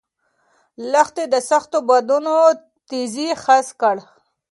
[0.91, 2.33] لښتې د سختو بادونو
[2.89, 4.03] تېزي حس کړه.